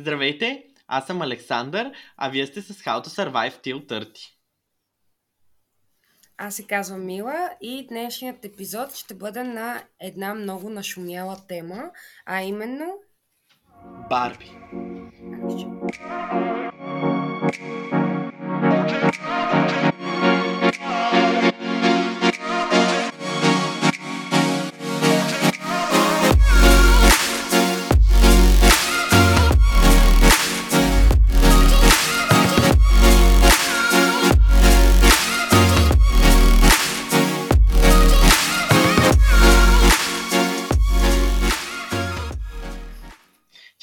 [0.00, 4.18] Здравейте, аз съм Александър, а вие сте с How to Survive Till 30.
[6.36, 11.90] Аз се казвам Мила и днешният епизод ще бъде на една много нашумяла тема,
[12.26, 12.94] а именно...
[14.10, 14.50] Барби.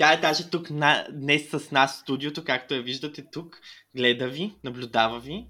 [0.08, 3.60] Тя е даже тук на, днес с нас в студиото, както я виждате тук.
[3.96, 5.48] Гледа ви, наблюдава ви.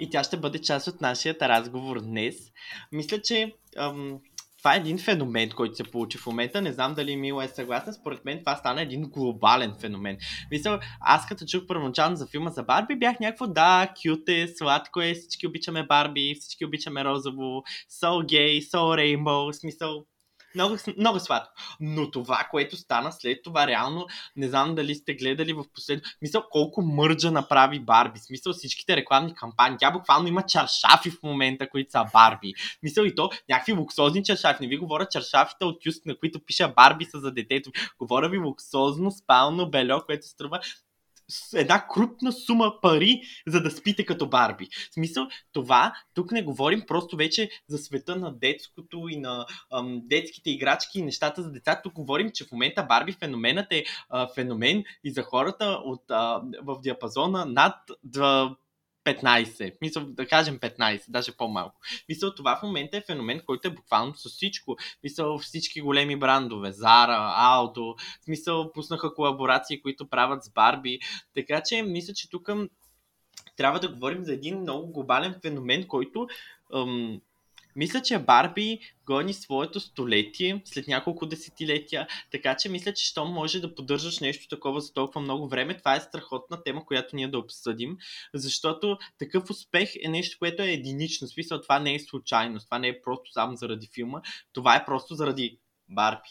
[0.00, 2.34] И тя ще бъде част от нашия разговор днес.
[2.92, 4.18] Мисля, че ам,
[4.58, 6.62] това е един феномен, който се получи в момента.
[6.62, 7.92] Не знам дали Мила е съгласна.
[7.92, 10.18] Според мен това стана един глобален феномен.
[10.50, 15.00] Мисля, аз като чух първоначално за филма за Барби, бях някакво да, кют е, сладко
[15.00, 17.62] е, всички обичаме Барби, всички обичаме розово,
[18.02, 20.06] so gay, so rainbow, смисъл,
[20.56, 21.52] много, много сладко.
[21.80, 26.02] Но това, което стана след това, реално, не знам дали сте гледали в последно.
[26.22, 28.18] Мисля, колко мърджа направи Барби.
[28.18, 29.78] Смисъл, всичките рекламни кампании.
[29.80, 32.52] Тя буквално има чаршафи в момента, които са Барби.
[32.82, 34.62] Мисъл и то, някакви луксозни чаршафи.
[34.62, 37.70] Не ви говоря чаршафите от Юст, на които пиша Барби са за детето.
[37.98, 40.60] Говоря ви луксозно, спално бельо, което струва
[41.54, 44.68] една крупна сума пари, за да спите като Барби.
[44.90, 50.00] В смисъл, това, тук не говорим просто вече за света на детското и на ам,
[50.04, 51.80] детските играчки и нещата за деца.
[51.82, 56.42] Тук говорим, че в момента Барби феноменът е а, феномен и за хората от, а,
[56.62, 57.74] в диапазона над
[59.06, 59.72] 15.
[59.80, 61.80] Мисля, да кажем 15, даже по-малко.
[62.08, 64.76] Мисля, това в момента е феномен, който е буквално с всичко.
[65.02, 70.98] Мисля, всички големи брандове, Zara, Aldo, смисъл, пуснаха колаборации, които правят с Барби.
[71.34, 72.50] Така че, мисля, че тук
[73.56, 76.28] трябва да говорим за един много глобален феномен, който
[76.72, 77.20] ъм,
[77.76, 83.60] мисля, че Барби гони своето столетие след няколко десетилетия, така че мисля, че що може
[83.60, 87.38] да поддържаш нещо такова за толкова много време, това е страхотна тема, която ние да
[87.38, 87.98] обсъдим,
[88.34, 91.28] защото такъв успех е нещо, което е единично.
[91.28, 94.20] Смисъл, това не е случайност, това не е просто само заради филма,
[94.52, 95.58] това е просто заради
[95.88, 96.28] Барби.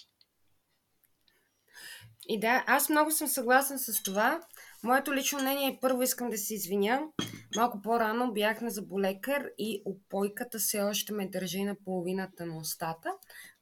[2.27, 4.41] И да, аз много съм съгласен с това.
[4.85, 7.01] Моето лично мнение е първо искам да се извиня.
[7.56, 13.09] Малко по-рано бях на заболекар и опойката все още ме държи на половината на устата,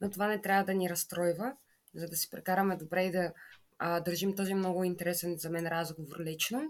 [0.00, 1.52] но това не трябва да ни разстройва,
[1.94, 3.32] за да си прекараме добре и да
[3.78, 6.62] а, държим този много интересен за мен разговор лично.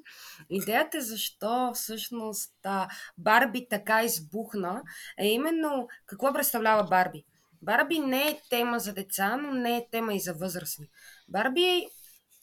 [0.51, 2.89] Идеята е защо всъщност а,
[3.19, 4.83] Барби така избухна
[5.19, 7.25] е именно какво представлява Барби.
[7.63, 10.89] Барби не е тема за деца, но не е тема и за възрастни.
[11.29, 11.87] Барби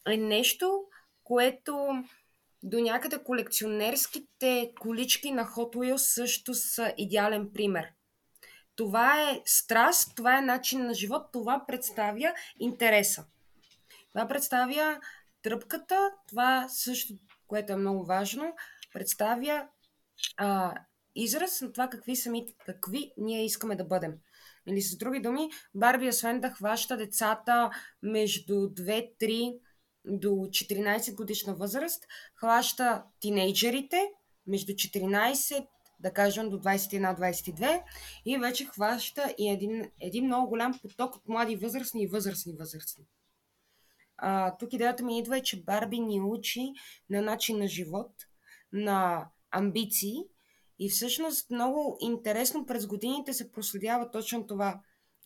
[0.07, 0.83] е нещо,
[1.31, 2.03] което
[2.63, 7.87] до някъде колекционерските колички на Hot Wheels също са идеален пример.
[8.75, 13.25] Това е страст, това е начин на живот, това представя интереса.
[14.13, 14.99] Това представя
[15.41, 17.13] тръпката, това също,
[17.47, 18.55] което е много важно,
[18.93, 19.67] представя
[20.37, 20.75] а,
[21.15, 24.13] израз на това какви сами, какви ние искаме да бъдем.
[24.67, 27.69] Или с други думи, Барби, освен да хваща децата
[28.01, 29.59] между 2-3
[30.05, 34.11] до 14 годишна възраст, хваща тинейджерите
[34.47, 35.67] между 14
[35.99, 37.83] да кажем до 21-22
[38.25, 43.05] и вече хваща и един, един много голям поток от млади възрастни и възрастни възрастни.
[44.17, 46.73] А, тук идеята ми идва е, че Барби ни учи
[47.09, 48.11] на начин на живот,
[48.73, 50.17] на амбиции
[50.79, 54.81] и всъщност много интересно през годините се проследява точно това.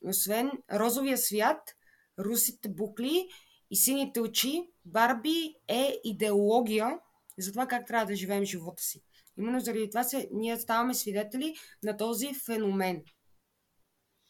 [0.06, 1.76] Освен розовия свят,
[2.20, 3.30] русите букли
[3.76, 7.00] и сините очи, Барби е идеология
[7.38, 9.04] за това как трябва да живеем живота си.
[9.38, 13.04] Именно заради това се, ние ставаме свидетели на този феномен,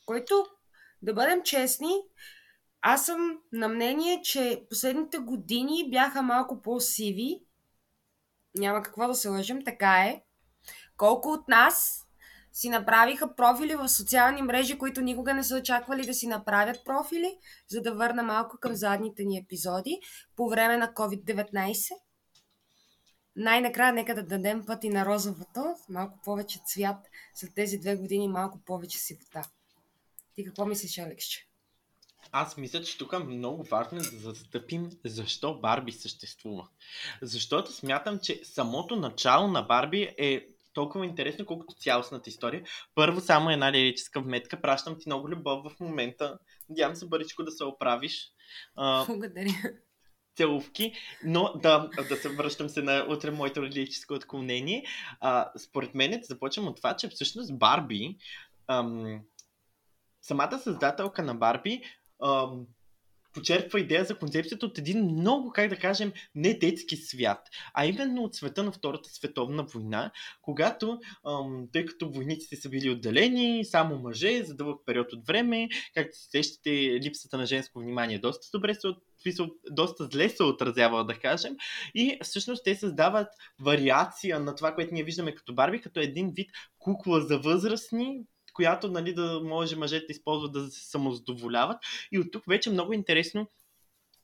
[0.06, 0.46] който,
[1.02, 1.94] да бъдем честни,
[2.82, 7.40] аз съм на мнение, че последните години бяха малко по-сиви.
[8.56, 10.24] Няма какво да се лъжим, така е.
[10.98, 12.05] Колко от нас
[12.56, 17.38] си направиха профили в социални мрежи, които никога не са очаквали да си направят профили,
[17.68, 20.00] за да върна малко към задните ни епизоди
[20.36, 21.92] по време на COVID-19.
[23.36, 26.98] Най-накрая нека да дадем път и на розовото, малко повече цвят,
[27.34, 29.42] след тези две години малко повече сивота.
[30.36, 31.48] Ти какво мислиш, Алексче?
[32.32, 36.68] Аз мисля, че тук е много важно да застъпим защо Барби съществува.
[37.22, 42.64] Защото смятам, че самото начало на Барби е толкова интересно, колкото цялостната история.
[42.96, 44.62] Първо, само една лирическа вметка.
[44.62, 46.38] Пращам ти много любов в момента.
[46.70, 48.32] Надявам се бъричко да се оправиш.
[49.08, 49.50] Благодаря.
[50.36, 50.94] целувки,
[51.24, 54.86] но да, да се връщам се на утре моето родическо отклонение.
[55.20, 58.18] А, според мен започвам от това, че всъщност Барби,
[58.68, 59.22] ам,
[60.22, 61.82] самата създателка на Барби,
[62.24, 62.66] ам,
[63.36, 67.40] почерпва идея за концепцията от един много, как да кажем, не детски свят,
[67.74, 70.12] а именно от света на Втората световна война,
[70.42, 75.68] когато, ам, тъй като войниците са били отделени, само мъже за дълъг период от време,
[75.94, 76.70] както се сещате,
[77.04, 78.88] липсата на женско внимание доста добре се
[79.72, 81.56] доста зле се отразява, да кажем.
[81.96, 83.28] И всъщност те създават
[83.62, 88.20] вариация на това, което ние виждаме като Барби, като един вид кукла за възрастни,
[88.56, 91.78] която нали, да може мъжете да използват да се самозадоволяват.
[92.12, 93.48] И от тук вече много интересно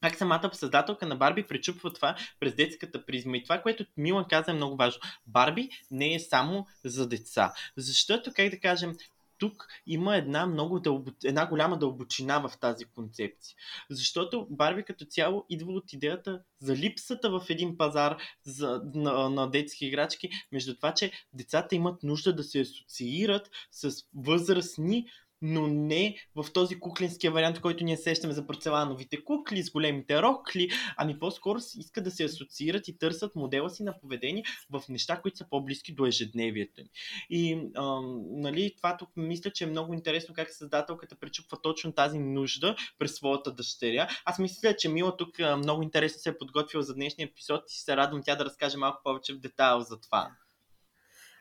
[0.01, 3.37] как самата създателка на Барби пречупва това през детската призма.
[3.37, 5.01] И това, което Милан каза е много важно.
[5.27, 7.53] Барби не е само за деца.
[7.77, 8.95] Защото, как да кажем,
[9.41, 13.55] тук има една много дълбо, една голяма дълбочина в тази концепция.
[13.89, 19.51] Защото Барби като цяло идва от идеята за липсата в един пазар за, на, на
[19.51, 25.07] детски играчки, между това, че децата имат нужда да се асоциират с възрастни
[25.41, 30.69] но не в този куклинския вариант, който ние сещаме за порцелановите кукли, с големите рокли,
[30.97, 35.37] ами по-скоро искат да се асоциират и търсят модела си на поведение в неща, които
[35.37, 36.87] са по-близки до ежедневието им.
[37.29, 42.19] И а, нали, това тук мисля, че е много интересно как създателката пречупва точно тази
[42.19, 44.07] нужда през своята дъщеря.
[44.25, 47.97] Аз мисля, че Мила тук много интересно се е подготвила за днешния епизод и се
[47.97, 50.31] радвам тя да разкаже малко повече в детайл за това.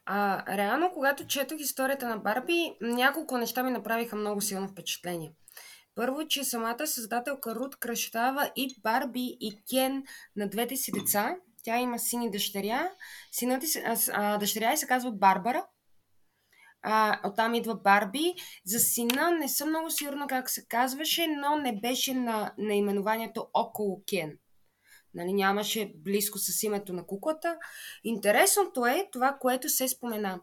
[0.06, 5.32] А, реално, когато четох историята на Барби, няколко неща ми направиха много силно впечатление.
[5.94, 10.05] Първо, че самата създателка Рут кръщава и Барби и Кен
[10.37, 11.37] на двете си деца.
[11.64, 12.91] Тя има син и дъщеря.
[13.32, 15.67] Синът а, а, дъщеря и се казва Барбара.
[16.82, 18.35] А, оттам идва Барби.
[18.64, 24.02] За сина не съм много сигурна как се казваше, но не беше на наименованието около
[24.11, 24.38] Кен.
[25.15, 27.59] Нали, нямаше близко с името на куклата.
[28.05, 30.41] Интересното е това, което се спомена.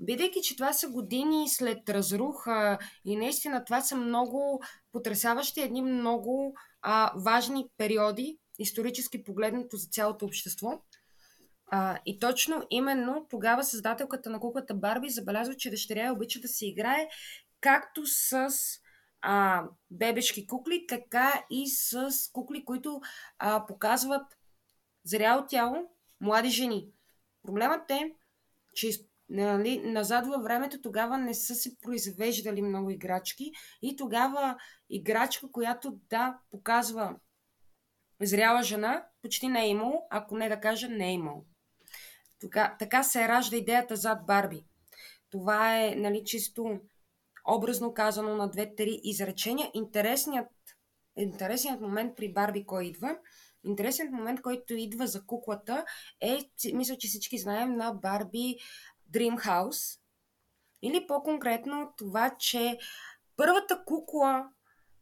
[0.00, 4.62] Бидейки, че това са години след разруха и наистина това са много
[4.92, 10.82] потрясаващи, едни много а, важни периоди, исторически погледнато за цялото общество.
[11.66, 16.66] А, и точно именно тогава създателката на куклата Барби забелязва, че дъщеря обича да се
[16.66, 17.08] играе
[17.60, 18.48] както с
[19.22, 23.00] а, бебешки кукли, така и с кукли, които
[23.38, 24.38] а, показват
[25.04, 25.76] зряло тяло,
[26.20, 26.88] млади жени.
[27.42, 28.14] Проблемът е,
[28.74, 28.90] че
[29.28, 33.52] нали, назад във времето тогава не са се произвеждали много играчки
[33.82, 34.56] и тогава
[34.90, 37.16] играчка, която да показва
[38.22, 41.44] зряла жена, почти не е имало, ако не да кажа не е имало.
[42.40, 44.64] Тога, така се ражда идеята зад Барби.
[45.30, 46.80] Това е нали, чисто
[47.48, 49.70] образно казано на две-три изречения.
[49.74, 50.48] Интересният,
[51.16, 53.18] интересният момент при Барби кой идва?
[53.64, 55.84] Интересният момент, който идва за куклата
[56.20, 56.38] е,
[56.72, 58.56] мисля, че всички знаем, на Барби
[59.12, 59.98] Dream House.
[60.82, 62.78] Или по-конкретно това, че
[63.36, 64.48] първата кукла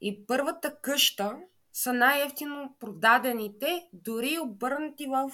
[0.00, 1.36] и първата къща
[1.72, 5.30] са най-ефтино продадените, дори обърнати в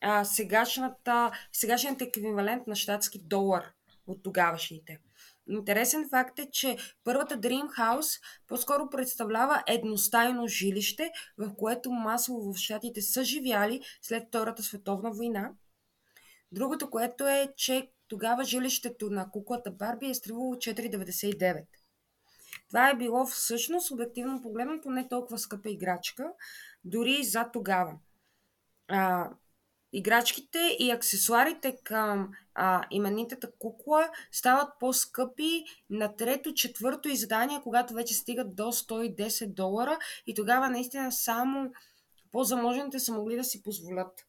[0.00, 3.72] а, сегашната, сегашният еквивалент на щатски долар
[4.06, 5.00] от тогавашните.
[5.48, 12.56] Интересен факт е, че първата Dream House по-скоро представлява едностайно жилище, в което масово в
[12.56, 15.50] щатите са живяли след Втората световна война.
[16.52, 21.64] Другото, което е, че тогава жилището на куклата Барби е струвало 4,99.
[22.68, 26.24] Това е било всъщност, обективно погледнато, не толкова скъпа играчка,
[26.84, 27.92] дори и за тогава.
[28.88, 29.30] А,
[29.94, 38.14] играчките и аксесуарите към а, именитата кукла стават по-скъпи на трето, четвърто издание, когато вече
[38.14, 41.72] стигат до 110 долара и тогава наистина само
[42.32, 44.26] по-заможните са могли да си позволят.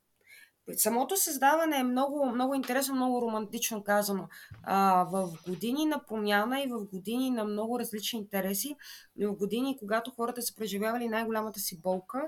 [0.77, 4.27] Самото създаване е много, много интересно, много романтично казано.
[4.63, 8.75] А, в години на промяна и в години на много различни интереси,
[9.17, 12.27] и в години, когато хората са преживявали най-голямата си болка,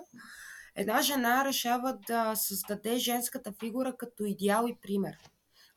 [0.78, 5.18] Една жена решава да създаде женската фигура като идеал и пример.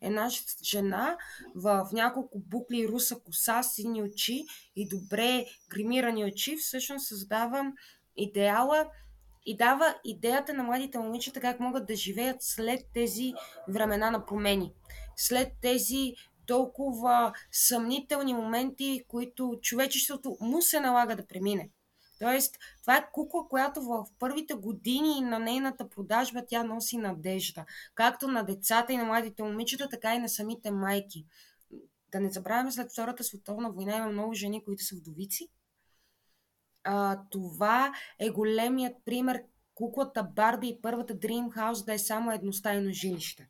[0.00, 0.28] Една
[0.64, 1.16] жена
[1.54, 4.45] в няколко букли руса коса, сини очи
[4.76, 7.73] и добре гримирани очи всъщност създава
[8.16, 8.87] идеала
[9.47, 13.33] и дава идеята на младите момичета как могат да живеят след тези
[13.69, 14.73] времена на промени.
[15.16, 16.14] След тези
[16.47, 21.71] толкова съмнителни моменти, които човечеството му се налага да премине.
[22.21, 27.65] Тоест, това е кукла, която в първите години на нейната продажба тя носи надежда.
[27.95, 31.27] Както на децата и на младите момичета, така и на самите майки.
[32.12, 35.49] Да не забравяме, след Втората световна война има много жени, които са вдовици.
[36.85, 39.43] А, това е големият пример,
[39.75, 43.49] куклата Барби и първата Dream House да е само едностайно жилище.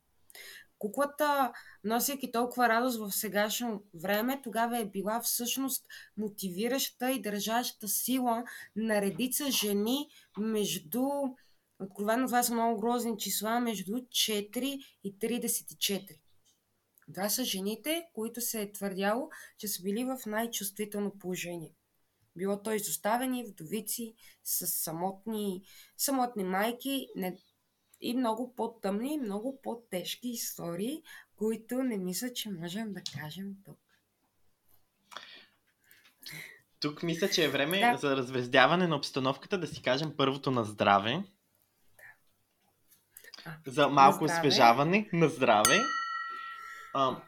[0.80, 1.52] Куклата,
[1.84, 8.44] носейки толкова радост в сегашно време, тогава е била всъщност мотивираща и държаща сила
[8.76, 10.08] на редица жени
[10.38, 11.02] между
[11.80, 16.18] Откровено това са много грозни числа между 4 и 34.
[17.14, 21.74] Това са жените, които се е твърдяло, че са били в най-чувствително положение.
[22.36, 25.62] Било то изоставени, вдовици, с самотни,
[25.96, 27.36] самотни майки не,
[28.00, 31.02] и много по-тъмни, много по-тежки истории,
[31.36, 33.78] които не мисля, че можем да кажем тук.
[36.80, 37.96] Тук мисля, че е време да.
[37.96, 41.24] за развездяване на обстановката да си кажем първото на здраве.
[43.44, 45.80] А, за малко освежаване на здраве.
[46.94, 47.22] А,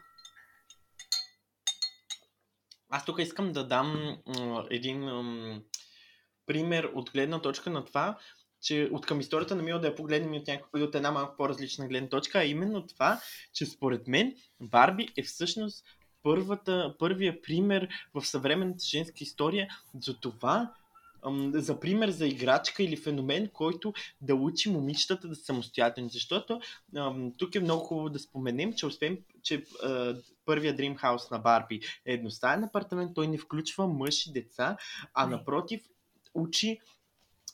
[2.89, 4.17] аз тук искам да дам
[4.69, 5.01] един
[6.45, 8.19] пример от гледна точка на това,
[8.63, 11.87] че от към историята на Мила да я погледнем от, някакъв, от една малко по-различна
[11.87, 13.21] гледна точка, а именно това,
[13.53, 15.85] че според мен Барби е всъщност
[16.23, 19.67] първата, първия пример в съвременната женска история
[20.01, 20.73] за това,
[21.53, 26.09] за пример за играчка или феномен, който да учи момичетата да са самостоятелни.
[26.09, 26.61] Защото
[27.37, 29.63] тук е много хубаво да споменем, че освен, че
[30.45, 34.77] първия Dream House на Барби е едностаен апартамент, той не включва мъж и деца,
[35.13, 35.81] а напротив
[36.33, 36.79] учи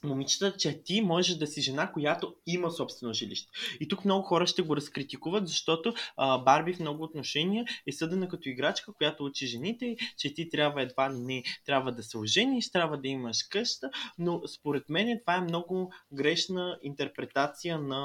[0.03, 3.49] момичета, че ти можеш да си жена, която има собствено жилище.
[3.79, 8.29] И тук много хора ще го разкритикуват, защото а, Барби в много отношения е съдена
[8.29, 12.97] като играчка, която учи жените, че ти трябва едва не трябва да се ожениш, трябва
[12.97, 17.99] да имаш къща, но според мен това е много грешна интерпретация на,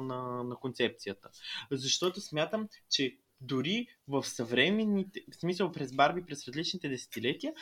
[0.00, 1.28] на, на концепцията.
[1.70, 7.52] Защото смятам, че дори в съвременните, в смисъл през Барби, през различните десетилетия,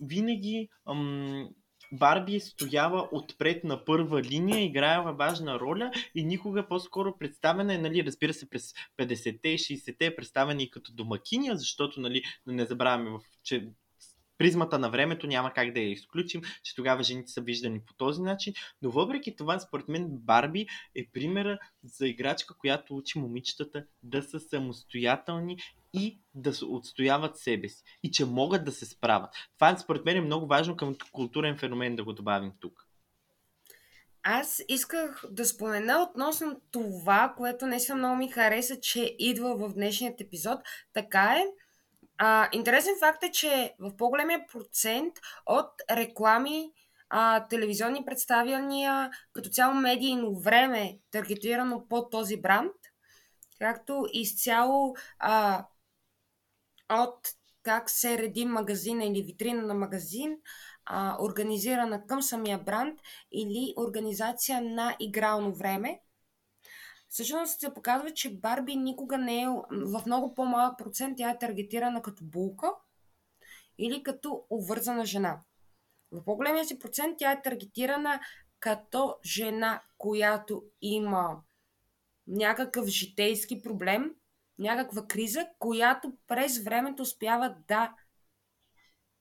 [0.00, 1.48] винаги ам,
[1.92, 8.04] Барби стоява отпред на първа линия, играе важна роля и никога по-скоро представена е, нали,
[8.04, 13.18] разбира се, през 50-те и 60-те е представена и като домакиня, защото, нали, не забравяме,
[13.44, 13.68] че
[14.38, 18.22] призмата на времето няма как да я изключим, че тогава жените са виждани по този
[18.22, 24.22] начин, но въпреки това, според мен, Барби е примера за играчка, която учи момичетата да
[24.22, 25.58] са самостоятелни
[25.92, 29.30] и да се отстояват себе си и че могат да се справят.
[29.54, 32.86] Това според мен е много важно към културен феномен да го добавим тук.
[34.22, 40.20] Аз исках да спомена относно това, което наистина много ми хареса, че идва в днешният
[40.20, 40.60] епизод.
[40.92, 41.44] Така е.
[42.18, 45.14] А, интересен факт е, че в по-големия процент
[45.46, 46.72] от реклами,
[47.08, 52.72] а, телевизионни представяния, като цяло медийно време, таргетирано под този бранд,
[53.58, 55.64] както изцяло а,
[56.90, 57.28] от
[57.62, 60.36] как се реди магазина или витрина на магазин,
[60.84, 63.00] а, организирана към самия бранд
[63.32, 66.00] или организация на игрално време.
[67.08, 72.02] Всъщност се показва, че Барби никога не е в много по-малък процент тя е таргетирана
[72.02, 72.72] като булка
[73.78, 75.40] или като увързана жена.
[76.12, 78.20] В по-големия си процент тя е таргетирана
[78.60, 81.40] като жена, която има
[82.26, 84.14] някакъв житейски проблем,
[84.60, 87.94] някаква криза, която през времето успява да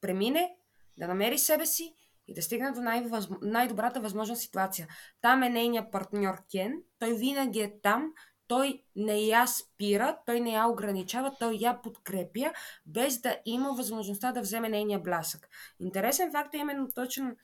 [0.02, 0.56] премине,
[0.98, 1.96] да намери себе си
[2.28, 3.06] и да стигне до най-
[3.42, 4.88] най-добрата възможна ситуация.
[5.22, 6.74] Там е нейният партньор Кен.
[7.00, 8.14] Той винаги е там.
[8.48, 12.54] Той не я спира, той не я ограничава, той я подкрепя,
[12.86, 15.50] без да има възможността да вземе нейния блясък.
[15.80, 17.36] Интересен факт е именно точно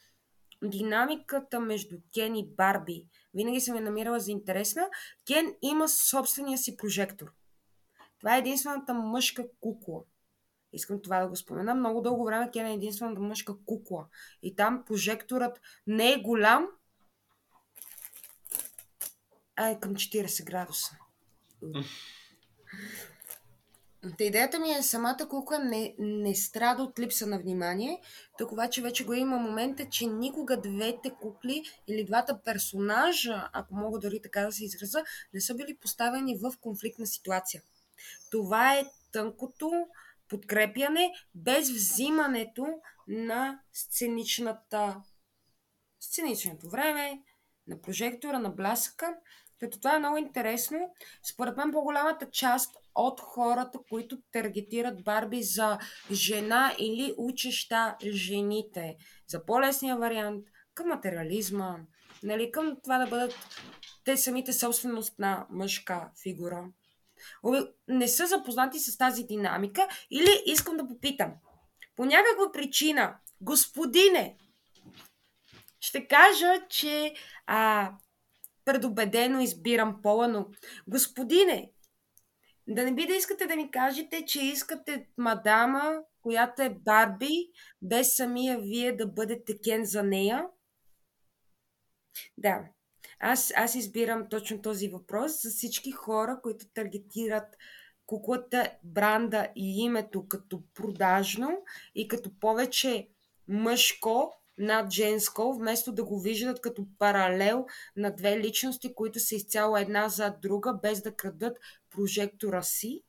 [0.64, 3.08] динамиката между Кен и Барби.
[3.34, 4.90] Винаги съм я намирала за интересна.
[5.28, 7.34] Кен има собствения си прожектор–
[8.20, 10.02] това е единствената мъжка кукла.
[10.74, 11.76] Искам това да го спомена.
[11.76, 14.06] Много дълго време Кен е единствената мъжка кукла.
[14.42, 16.68] И там прожекторът не е голям,
[19.56, 20.98] а е към 40 градуса.
[24.18, 28.02] Та идеята ми е самата кукла не, не страда от липса на внимание,
[28.38, 34.00] тук обаче вече го има момента, че никога двете кукли или двата персонажа, ако мога
[34.00, 35.04] дори така да се израза,
[35.34, 37.62] не са били поставени в конфликтна ситуация.
[38.32, 39.72] Това е тънкото
[40.30, 42.66] подкрепяне без взимането
[43.08, 45.02] на сценичната
[46.00, 47.22] сценичното време,
[47.68, 49.16] на прожектора, на блясъка.
[49.60, 50.94] Като това е много интересно.
[51.34, 55.80] Според мен по-голямата част от хората, които таргетират Барби за
[56.12, 58.96] жена или учеща жените,
[59.28, 61.78] за по-лесния вариант, към материализма,
[62.24, 63.36] нали, към това да бъдат
[64.06, 66.66] те самите собственост на мъжка фигура
[67.88, 71.34] не са запознати с тази динамика или искам да попитам.
[71.96, 74.38] По някаква причина, господине,
[75.80, 77.14] ще кажа, че
[77.46, 77.92] а,
[78.66, 80.48] предубедено избирам пола, но
[80.88, 81.72] господине,
[82.68, 87.50] да не би да искате да ми кажете, че искате мадама, която е Барби,
[87.82, 90.46] без самия вие да бъдете Кен за нея?
[92.38, 92.64] Да,
[93.20, 97.58] аз, аз избирам точно този въпрос за всички хора, които таргетират
[98.06, 101.64] куклата, бранда и името като продажно
[101.96, 103.10] и като повече
[103.48, 109.78] мъжко над женско, вместо да го виждат като паралел на две личности, които са изцяло
[109.78, 111.58] една зад друга, без да крадат
[111.90, 113.04] прожектора си.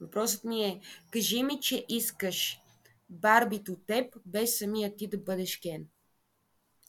[0.00, 0.80] Въпросът ми е,
[1.10, 2.60] кажи ми, че искаш
[3.08, 5.86] Барбито теб, без самия ти да бъдеш Кен.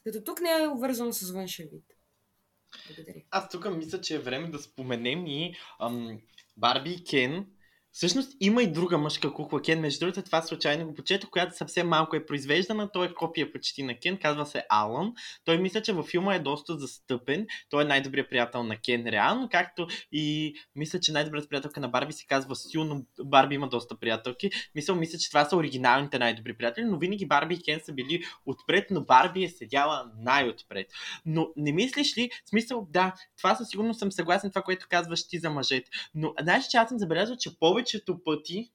[0.04, 1.97] Като тук не е обвързано с външен вид.
[2.88, 3.22] Благодаря.
[3.32, 6.20] Аз тук мисля, че е време да споменем и ам,
[6.58, 7.46] Барби и Кен
[7.92, 11.88] Всъщност има и друга мъжка кукла Кен, между другото това случайно го почето, която съвсем
[11.88, 15.14] малко е произвеждана, той е копия почти на Кен, казва се Алън.
[15.46, 19.50] Той мисля, че във филма е доста застъпен, той е най-добрият приятел на Кен реално,
[19.52, 24.00] както и мисля, че най-добрият приятелка на Барби се казва Сю, но Барби има доста
[24.00, 24.50] приятелки.
[24.76, 28.24] Мисля, мисля, че това са оригиналните най-добри приятели, но винаги Барби и Кен са били
[28.46, 30.88] отпред, но Барби е седяла най-отпред.
[31.26, 35.40] Но не мислиш ли, смисъл, да, това със сигурност съм съгласен това, което казваш ти
[35.40, 35.90] за мъжете.
[36.16, 38.72] Но знаеш, че аз съм забелязал, че повече повечето пъти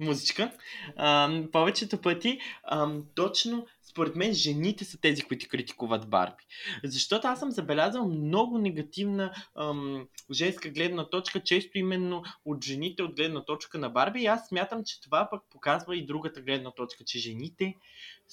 [0.00, 0.52] музичка,
[0.96, 6.44] а, повечето пъти а, точно според мен жените са тези, които критикуват Барби.
[6.84, 13.16] Защото аз съм забелязал много негативна ам, женска гледна точка, често именно от жените от
[13.16, 14.22] гледна точка на Барби.
[14.22, 17.74] И аз смятам, че това пък показва и другата гледна точка, че жените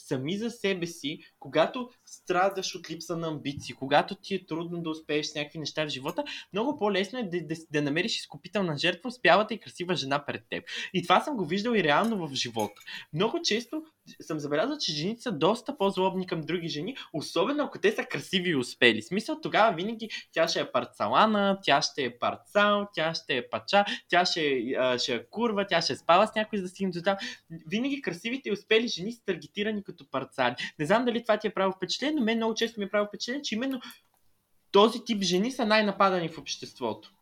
[0.07, 4.89] сами за себе си, когато страдаш от липса на амбиции, когато ти е трудно да
[4.89, 9.07] успееш с някакви неща в живота, много по-лесно е да, да, да намериш изкупителна жертва,
[9.07, 10.63] успявата и красива жена пред теб.
[10.93, 12.81] И това съм го виждал и реално в живота.
[13.13, 13.83] Много често
[14.21, 18.49] съм забелязал, че жените са доста по-злобни към други жени, особено ако те са красиви
[18.49, 19.01] и успели.
[19.01, 23.85] Смисъл тогава винаги тя ще е парцалана, тя ще е парцал, тя ще е пача,
[24.09, 26.89] тя ще, е, ще е курва, тя ще е спала с някой за да си
[27.69, 30.55] Винаги красивите и успели жени са таргетирани като парцали.
[30.79, 33.07] Не знам дали това ти е право впечатление, но мен много често ми е право
[33.07, 33.81] впечатление, че именно
[34.71, 37.13] този тип жени са най-нападани в обществото.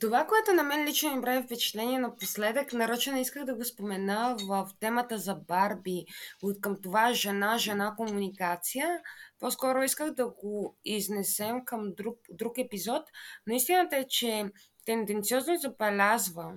[0.00, 4.70] Това, което на мен лично ми прави впечатление напоследък, нарочно исках да го спомена в
[4.80, 6.04] темата за Барби,
[6.42, 9.00] от към това жена-жена комуникация.
[9.40, 13.02] По-скоро исках да го изнесем към друг, друг епизод.
[13.46, 14.44] Но истината е, че
[14.86, 16.54] тенденциозно забелязва,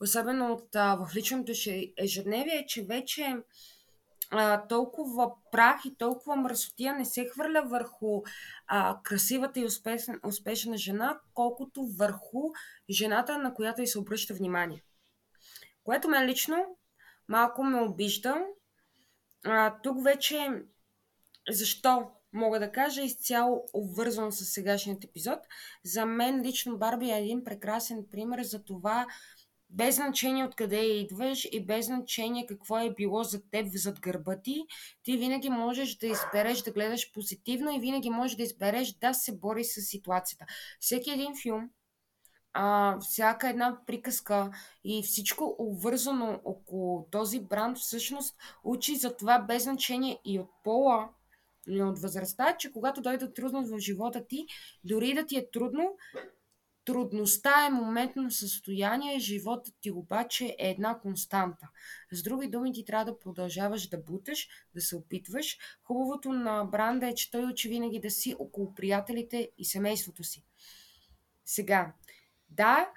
[0.00, 1.52] особено от, в личното
[1.96, 3.36] ежедневие, че вече
[4.34, 8.22] а, толкова прах и толкова мръсотия не се хвърля върху
[8.66, 12.42] а, красивата и успешна, успешна жена, колкото върху
[12.90, 14.82] жената, на която и се обръща внимание.
[15.84, 16.76] Което мен лично
[17.28, 18.36] малко ме обижда.
[19.44, 20.48] А, тук вече
[21.50, 25.38] защо мога да кажа изцяло обвързвам с сегашният епизод.
[25.84, 29.06] За мен лично Барби е един прекрасен пример за това,
[29.72, 34.66] без значение откъде идваш и без значение какво е било за теб зад гърба ти,
[35.02, 39.38] ти винаги можеш да избереш да гледаш позитивно и винаги можеш да избереш да се
[39.38, 40.46] бориш с ситуацията.
[40.80, 41.70] Всеки един филм,
[42.52, 44.50] а, всяка една приказка
[44.84, 51.08] и всичко обвързано около този бранд всъщност учи за това без значение и от пола,
[51.68, 54.46] и от възрастта, че когато дойде трудност в живота ти,
[54.84, 55.96] дори да ти е трудно,
[56.84, 61.68] Трудността е моментно състояние, животът ти обаче е една константа.
[62.12, 65.58] С други думи, ти трябва да продължаваш да буташ, да се опитваш.
[65.84, 70.44] Хубавото на бранда е, че той учи винаги да си около приятелите и семейството си.
[71.44, 71.92] Сега,
[72.48, 72.88] да,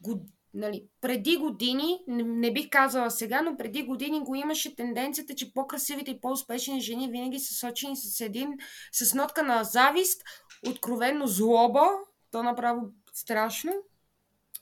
[0.00, 5.34] го, нали, преди години, не, не бих казала сега, но преди години го имаше тенденцията,
[5.34, 8.48] че по-красивите и по-успешни жени винаги са сочени с един,
[8.92, 10.22] с нотка на завист,
[10.68, 11.88] откровенно злоба,
[12.30, 13.72] то направо страшно.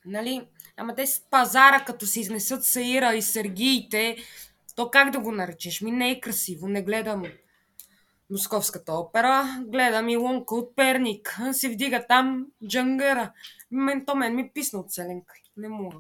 [0.06, 0.48] Нали?
[0.76, 4.16] Ама те с пазара, като се изнесат Саира и Сергиите,
[4.76, 5.80] то как да го наречеш?
[5.80, 6.68] Ми не е красиво.
[6.68, 7.22] Не гледам
[8.30, 11.40] Московската опера, гледам и Лунка от Перник.
[11.52, 13.32] Се вдига там джангъра.
[13.70, 15.34] Мен, то мен ми писна от селенка.
[15.56, 15.96] Не мога.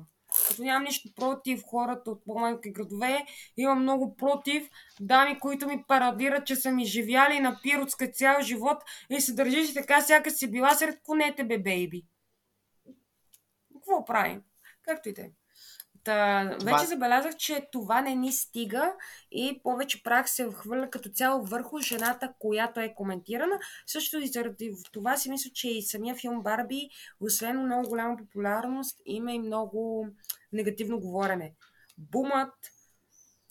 [0.48, 4.68] Като нямам нищо против хората от по-малки градове, имам много против
[5.00, 8.78] дами, които ми парадират, че са ми живяли на пиротска цял живот
[9.10, 12.04] и се държиш така, сяка си била сред конете, бе, бейби
[13.84, 14.42] какво правим?
[14.82, 15.30] Както и да е.
[16.04, 18.92] Та, вече забелязах, че това не ни стига
[19.30, 23.58] и повече прах се хвърля като цяло върху жената, която е коментирана.
[23.86, 26.88] Също и заради това си мисля, че и самия филм Барби,
[27.20, 30.08] освен много голяма популярност, има и много
[30.52, 31.54] негативно говорене.
[31.98, 32.54] Бумът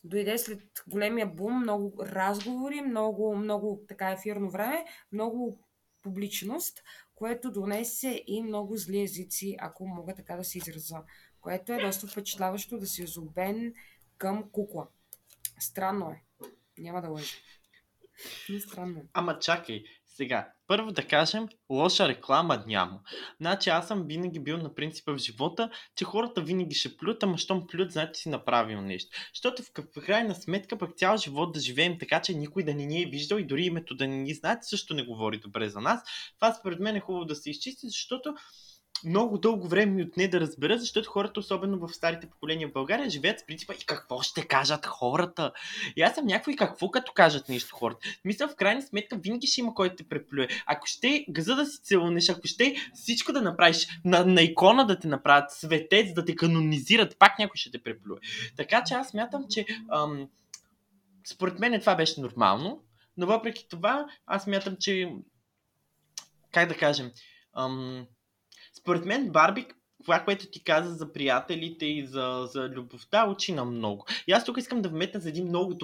[0.03, 5.59] дойде след големия бум, много разговори, много, много така ефирно време, много
[6.01, 6.83] публичност,
[7.15, 11.03] което донесе и много зли езици, ако мога така да се израза.
[11.41, 13.73] Което е доста впечатляващо да си зубен
[14.17, 14.87] към кукла.
[15.59, 16.23] Странно е.
[16.77, 17.35] Няма да лъжа.
[18.59, 18.99] Странно.
[18.99, 19.03] Е.
[19.13, 22.99] Ама чакай, сега, първо да кажем, лоша реклама няма.
[23.41, 27.37] Значи аз съм винаги бил на принципа в живота, че хората винаги ще плют, ама
[27.37, 29.17] щом плют, значи си направил нещо.
[29.33, 33.03] Защото в крайна сметка пък цял живот да живеем така, че никой да не ни
[33.03, 36.01] е виждал и дори името да не ни знае, също не говори добре за нас.
[36.35, 38.35] Това според мен е хубаво да се изчисти, защото
[39.05, 43.09] много дълго време ми отне да разбера, защото хората, особено в старите поколения в България,
[43.09, 45.51] живеят с принципа и какво ще кажат хората.
[45.95, 47.99] И аз съм някой какво като кажат нещо хората.
[48.25, 50.47] Мисля, в крайна сметка винаги ще има кой да те преплюе.
[50.65, 54.99] Ако ще газа да си целунеш, ако ще всичко да направиш, на, на икона да
[54.99, 58.17] те направят светец, да те канонизират, пак някой ще те преплюе.
[58.57, 60.29] Така че аз мятам, че ам,
[61.27, 62.83] според мен това беше нормално,
[63.17, 65.13] но въпреки това аз мятам, че
[66.51, 67.11] как да кажем,
[67.57, 68.07] ам,
[68.83, 69.65] според мен Барби,
[70.03, 74.05] това, което ти каза за приятелите и за, за любовта, учи на много.
[74.27, 75.77] И аз тук искам да вметна за един много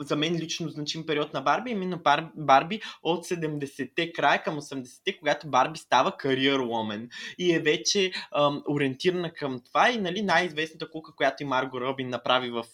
[0.00, 2.00] за мен лично значим период на Барби, именно
[2.36, 7.08] Барби от 70-те края към 80-те, когато Барби става кариер ломен
[7.38, 12.08] и е вече ам, ориентирана към това и нали, най-известната кука, която и Марго Робин
[12.08, 12.64] направи в,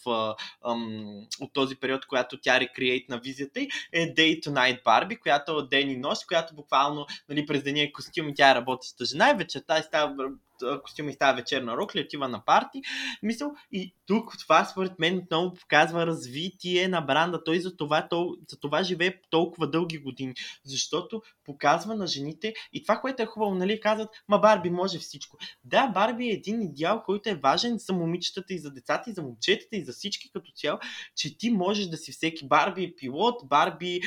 [0.65, 5.17] ам, от този период, която тя рекреейт на визията й, е Day to Night Барби,
[5.17, 8.55] която е ден и нощ, която буквално нали, през деня е костюм и тя е
[8.55, 10.15] работеща жена и вечерта и става
[10.83, 12.83] костюм и става вечерна рокля, отива на парти.
[13.23, 17.45] Мисъл, и тук това според мен отново показва развитие на бранда.
[17.45, 20.35] Той за това, тол, за това живее толкова дълги години.
[20.65, 25.39] Защото показва на жените и това, което е хубаво, нали, казват, ма Барби може всичко.
[25.65, 29.23] Да, Барби е един идеал, който е важен за момичетата и за децата и за
[29.23, 30.79] момчетата и за всички като цяло,
[31.17, 32.47] че ти можеш да си всеки.
[32.47, 34.01] Барби е пилот, Барби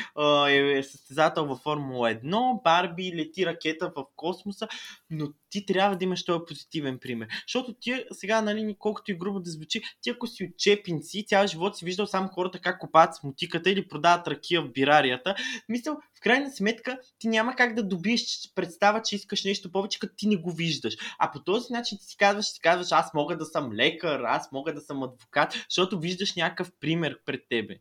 [0.50, 4.68] е състезател във Формула 1, Барби лети ракета в космоса,
[5.10, 7.28] но ти трябва да имаш този позитивен пример.
[7.48, 11.48] Защото ти сега, нали, колкото и грубо да звучи, ти ако си от чепинци, цял
[11.48, 15.36] живот си виждал само хората как копаят с мутиката или продават ракия в бирарията.
[15.70, 20.14] Мисъл, в крайна сметка, ти няма как да добиеш представа, че искаш нещо повече, като
[20.18, 20.98] ти не го виждаш.
[21.20, 24.52] А по този начин ти си казваш, си казваш, аз мога да съм лекар, аз
[24.52, 27.76] мога да съм адвокат, защото виждаш някакъв пример пред тебе.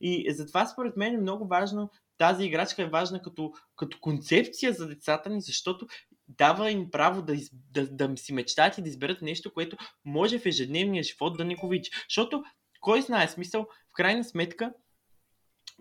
[0.00, 4.88] И затова според мен е много важно тази играчка е важна като, като концепция за
[4.88, 5.86] децата ни, защото
[6.38, 10.46] дава им право да, да, да си мечтаят и да изберат нещо, което може в
[10.46, 11.90] ежедневния живот да не го види.
[12.08, 12.42] Защото,
[12.80, 14.72] кой знае смисъл, в крайна сметка,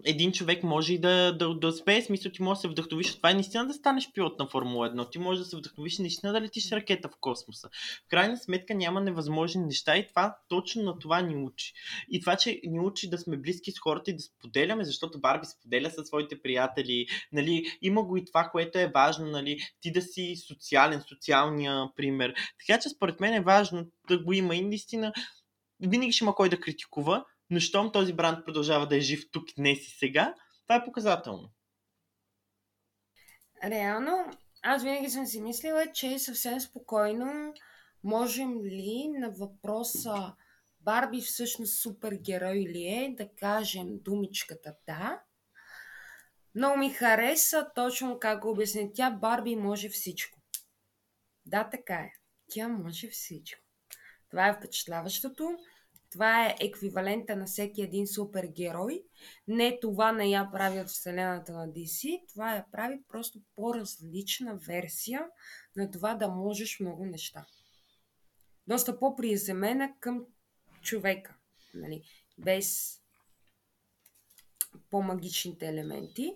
[0.06, 3.18] един човек може и да, да, да успее, смисъл ти може да се вдъхновиш от
[3.18, 5.12] това и наистина да станеш пилот на Формула 1.
[5.12, 7.70] Ти можеш да се вдъхновиш наистина да летиш ракета в космоса.
[8.06, 11.74] В крайна сметка няма невъзможни неща и това точно на това ни учи.
[12.10, 15.46] И това, че ни учи да сме близки с хората и да споделяме, защото Барби
[15.46, 17.08] споделя със своите приятели.
[17.32, 22.34] Нали, има го и това, което е важно, нали, ти да си социален, социалния пример.
[22.60, 25.14] Така че според мен е важно да го има и наистина
[25.80, 29.50] винаги ще има кой да критикува, но щом този бранд продължава да е жив тук,
[29.58, 30.34] днес и сега,
[30.68, 31.52] това е показателно.
[33.64, 34.32] Реално,
[34.62, 37.54] аз винаги съм си мислила, че съвсем спокойно
[38.04, 40.34] можем ли на въпроса
[40.82, 45.22] Барби всъщност супергерой ли е, да кажем думичката да.
[46.56, 48.90] Много ми хареса точно как го обясня.
[48.94, 50.40] Тя Барби може всичко.
[51.46, 52.12] Да, така е.
[52.50, 53.62] Тя може всичко.
[54.30, 55.58] Това е впечатляващото.
[56.12, 59.04] Това е еквивалента на всеки един супергерой.
[59.48, 65.28] Не това не я прави от вселената на DC, това я прави просто по-различна версия
[65.76, 67.46] на това да можеш много неща.
[68.68, 70.26] Доста по-приземена към
[70.82, 71.36] човека,
[71.74, 72.04] нали?
[72.38, 73.00] без
[74.90, 76.36] по-магичните елементи.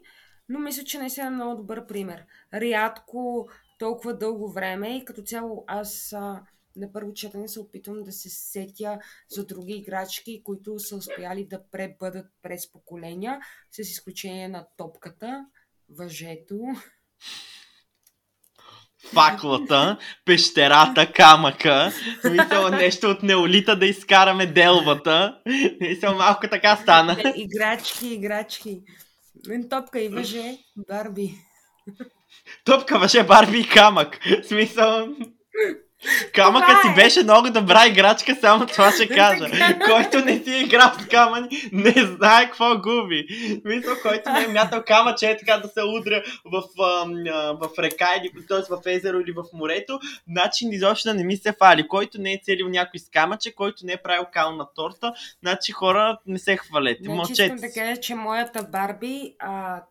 [0.49, 2.25] Но мисля, че наистина е много добър пример.
[2.53, 6.15] Рядко, толкова дълго време и като цяло аз
[6.75, 11.69] на първо четене се опитвам да се сетя за други играчки, които са успяли да
[11.71, 13.39] пребъдат през поколения,
[13.71, 15.45] с изключение на топката,
[15.89, 16.59] въжето.
[19.13, 21.91] Факлата, пещерата, камъка.
[22.23, 25.41] Мисля, нещо от неолита да изкараме делвата.
[25.81, 27.33] Мисля, малко така стана.
[27.35, 28.81] Играчки, играчки.
[29.69, 30.57] Топка и въже,
[30.87, 31.35] Барби.
[32.65, 34.19] Топка, въже, Барби и камък.
[34.47, 35.07] Смисъл...
[36.33, 39.45] Камъка си беше много добра играчка, само това ще кажа.
[39.85, 43.25] Който не си е играл с камъни, не знае какво губи.
[43.65, 47.05] Мисля, който не е мятал камъче е така да се удря в, а,
[47.53, 48.59] в река или т.е.
[48.69, 51.87] в езеро или в морето, начин изобщо да не ми се фали.
[51.87, 56.17] Който не е целил някой с камъче, който не е правил кална торта, значи хора
[56.25, 57.03] не се хвалете.
[57.03, 57.55] Значи искам Мълчете.
[57.67, 57.79] да си.
[57.79, 59.81] кажа, че моята Барби, а, на-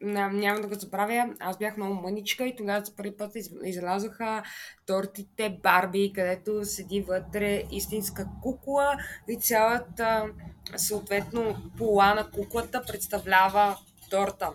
[0.00, 4.42] няма да го забравя, аз бях много мъничка и тогава за първи път из, излязоха
[4.86, 8.96] тортите Барби, където седи вътре истинска кукла
[9.28, 10.26] и цялата,
[10.76, 13.76] съответно, пола на куклата представлява
[14.10, 14.50] торта.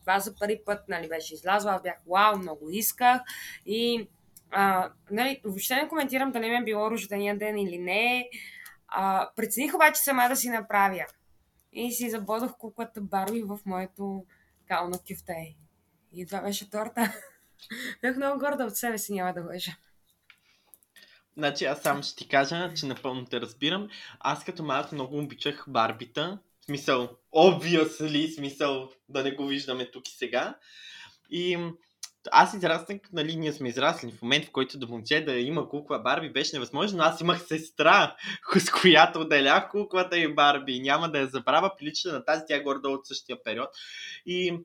[0.00, 3.22] Това за първи път нали, беше излязла, аз бях вау, много исках
[3.66, 4.08] и
[4.50, 8.28] а, нали, въобще не коментирам дали ми е било рождения ден или не.
[8.88, 11.04] А, прецених обаче сама да си направя.
[11.72, 14.24] И си забодох куклата Барби в моето
[14.70, 15.56] кално кюфте.
[16.12, 17.12] И това беше торта.
[18.02, 19.76] Бях много горда от себе си, няма да лъжа.
[21.36, 23.88] Значи аз само ще ти кажа, че напълно те разбирам.
[24.20, 26.38] Аз като малък много обичах барбита.
[26.60, 30.58] В смисъл, obviously, смисъл да не го виждаме тук и сега.
[31.30, 31.58] И
[32.32, 35.98] аз израснах, нали, ние сме израсли в момент, в който до момче да има кукла
[35.98, 38.16] Барби беше невъзможно, но аз имах сестра,
[38.58, 40.80] с която отделях куклата и Барби.
[40.80, 43.68] Няма да я забравя, прилича на тази, тя е горда от същия период.
[44.26, 44.58] И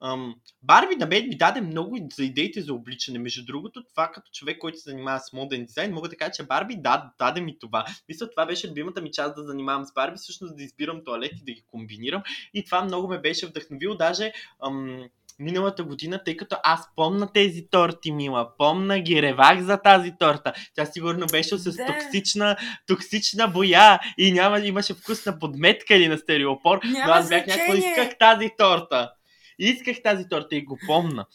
[0.00, 3.18] Ам, Барби на мен ми даде много за идеите за обличане.
[3.18, 6.42] Между другото, това като човек, който се занимава с моден дизайн, мога да кажа, че
[6.42, 7.84] Барби да, даде ми това.
[8.08, 11.52] Мисля, това беше любимата ми част да занимавам с Барби, всъщност да избирам туалети, да
[11.52, 12.22] ги комбинирам.
[12.54, 13.94] И това много ме беше вдъхновило.
[13.94, 14.32] Даже
[14.66, 20.12] ам, миналата година, тъй като аз помна тези торти, мила, помна ги, ревах за тази
[20.18, 20.52] торта.
[20.74, 21.86] Тя сигурно беше с Да.
[21.86, 27.28] токсична, токсична боя и няма, имаше вкус на подметка или на стереопор, но Няма аз
[27.28, 27.90] бях някакво, значение.
[27.90, 29.10] исках тази торта.
[29.58, 31.26] Исках тази торта и го помна.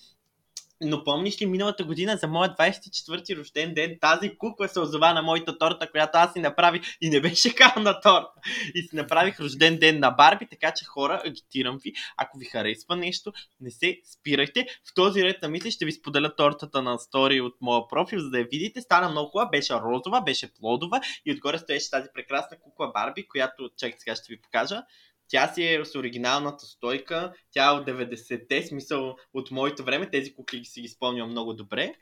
[0.84, 5.22] Но помниш ли миналата година за моя 24-ти рожден ден тази кукла се озова на
[5.22, 8.32] моята торта, която аз си направих и не беше кална торта.
[8.76, 12.96] И си направих рожден ден на Барби, така че хора, агитирам ви, ако ви харесва
[12.96, 14.68] нещо, не се спирайте.
[14.92, 18.30] В този ред на мисли ще ви споделя тортата на стори от моя профил, за
[18.30, 18.82] да я видите.
[18.82, 23.70] Стана много хубава, беше розова, беше плодова и отгоре стоеше тази прекрасна кукла Барби, която,
[23.78, 24.84] чакай сега ще ви покажа.
[25.32, 30.36] Тя си е с оригиналната стойка, тя е от 90-те, смисъл от моето време, тези
[30.36, 31.94] кукли си ги спомням много добре.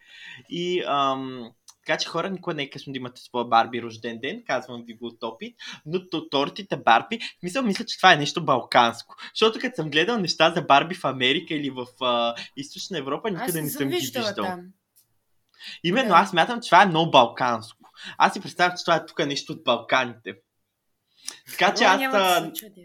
[0.50, 1.52] И ам,
[1.86, 4.94] така че хора, никога не е късно да имате своя Барби рожден ден, казвам ви
[4.94, 9.16] го от опит, но то- тортите Барби, мисля, мисля, че това е нещо балканско.
[9.34, 13.62] Защото като съм гледал неща за Барби в Америка или в а, Източна Европа, никъде
[13.62, 14.34] не съм ги виждал.
[14.36, 14.62] там.
[15.84, 16.16] Именно Да.
[16.16, 17.92] аз смятам, че това е много балканско.
[18.18, 20.36] Аз си представям, че това е тук нещо от Балканите.
[21.52, 22.00] Така че аз...
[22.00, 22.82] няма да се чудя.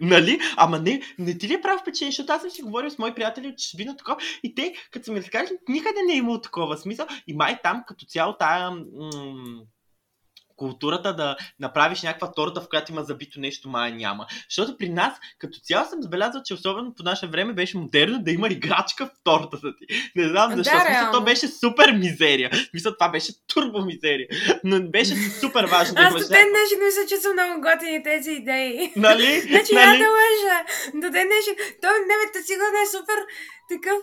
[0.00, 0.40] Нали?
[0.56, 3.14] Ама не, не ти ли е прав впечатление, защото аз съм си говорил с мои
[3.14, 6.76] приятели от чужбина такова и те, като са ми разказали, никъде не е имало такова
[6.76, 8.84] смисъл и май там като цяло тая м-
[10.58, 14.26] културата да направиш някаква торта, в която има забито нещо, май няма.
[14.48, 18.30] Защото при нас, като цяло съм забелязал, че особено по наше време беше модерно да
[18.30, 20.10] има играчка в тортата ти.
[20.16, 20.72] Не знам защо.
[20.72, 22.50] Да, смисъл, то беше супер мизерия.
[22.74, 24.28] Мисля, това беше турбо мизерия.
[24.64, 28.92] Но беше супер важно Аз до ден днешен мисля, че са много готини тези идеи.
[28.96, 29.40] Нали?
[29.48, 29.86] Значи нали?
[29.86, 30.64] няма да лъжа.
[30.94, 31.56] До ден днешен.
[31.82, 33.18] Той не сигурно е супер
[33.68, 33.98] такъв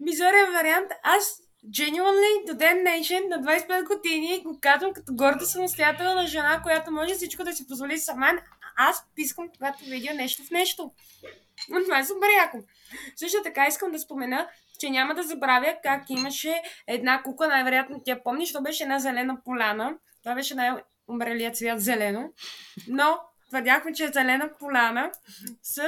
[0.00, 0.90] мизерен вариант.
[1.02, 6.90] Аз genuinely до ден днешен на 25 години го казвам като горда самостоятелна жена, която
[6.90, 8.32] може всичко да си позволи сама.
[8.76, 10.92] Аз пискам, когато видя нещо в нещо.
[11.68, 12.58] Но това е супер яко.
[13.16, 14.48] Също така искам да спомена,
[14.80, 19.38] че няма да забравя как имаше една кукла, най-вероятно тя помниш, то беше една зелена
[19.44, 19.94] поляна.
[20.22, 22.32] Това беше най-умрелият цвят зелено.
[22.88, 23.18] Но
[23.56, 25.10] твърдяхме, че е зелена поляна
[25.62, 25.82] с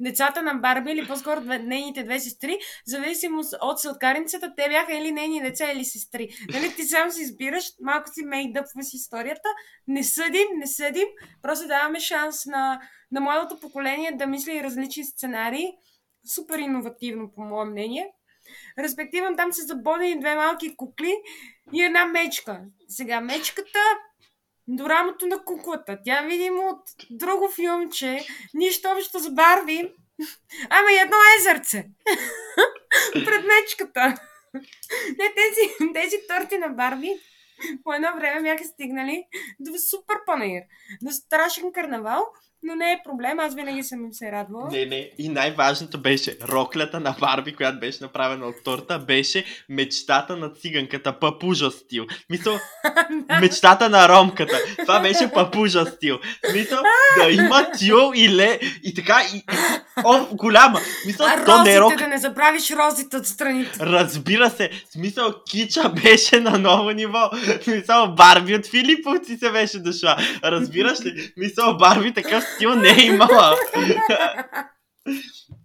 [0.00, 5.42] децата на Барби или по-скоро нейните две сестри, зависимост от сладкарницата, те бяха или нейни
[5.42, 6.28] деца, или сестри.
[6.52, 9.48] Нали, ти сам си избираш, малко си мейдъпваш историята,
[9.88, 11.08] не съдим, не съдим,
[11.42, 12.80] просто даваме шанс на,
[13.12, 15.72] на младото поколение да мисли различни сценарии.
[16.34, 18.06] Супер иновативно, по мое мнение.
[18.78, 21.14] Респективно там са забодени две малки кукли
[21.72, 22.60] и една мечка.
[22.88, 23.78] Сега мечката
[24.68, 25.98] до рамото на куклата.
[26.04, 29.92] Тя видимо от друго филмче, нищо общо с Барби,
[30.70, 31.88] ама и едно езерце.
[33.12, 34.14] Пред мечката.
[35.18, 37.14] Не, тези, тези торти на Барби
[37.84, 39.24] по едно време бяха стигнали
[39.60, 40.62] до супер панер,
[41.02, 42.26] до страшен карнавал
[42.64, 44.68] но не е проблем, аз винаги съм им се радвала.
[44.70, 45.10] Не, не.
[45.18, 51.18] И най-важното беше роклята на Барби, която беше направена от торта, беше мечтата на циганката,
[51.18, 52.06] папужа стил.
[52.30, 52.58] Мисъл,
[53.40, 54.58] мечтата на ромката.
[54.78, 56.18] Това беше папужа стил.
[56.52, 56.82] Мисъл,
[57.16, 59.42] да има тюл и ле, и така, и, и
[60.04, 60.80] о, голяма.
[61.06, 61.98] Мисъл, а то не е рок.
[61.98, 63.78] да не забравиш розите от страните.
[63.80, 67.30] Разбира се, смисъл кича беше на ново ниво.
[67.66, 70.16] Мисъл Барби от Филиповци се беше дошла.
[70.44, 71.32] Разбираш ли?
[71.36, 73.56] Мисъл Барби такъв стил не е имала.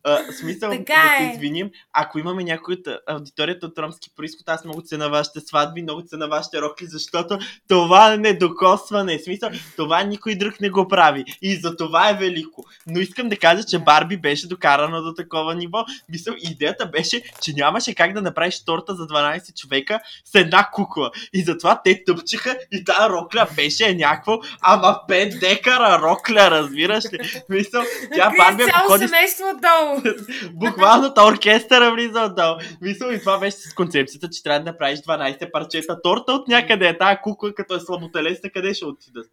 [0.03, 1.31] А, смисъл, Така да се е.
[1.33, 6.01] извиним, ако имаме някой от аудиторията от ромски происход, аз много цена вашите сватби, много
[6.01, 9.19] цена вашите рокли, защото това е недокосване.
[9.19, 11.25] Смисъл, това никой друг не го прави.
[11.41, 12.65] И за това е велико.
[12.87, 15.85] Но искам да кажа, че Барби беше докарана до такова ниво.
[16.09, 21.11] Мисъл, идеята беше, че нямаше как да направиш торта за 12 човека с една кукла.
[21.33, 27.43] И затова те тъпчиха и тази рокля беше някакво, ама 5 декара рокля, разбираш ли?
[27.49, 27.83] Мисъл,
[28.15, 29.45] тя Барби, цяло ходи семейство
[29.83, 30.15] отдолу.
[30.53, 32.55] Буквално та оркестъра влиза отдолу.
[32.81, 36.87] Мисля, и това беше с концепцията, че трябва да направиш 12 парчета торта от някъде.
[36.87, 39.31] Е тая кукла, като е слаботелесна, къде ще отидат?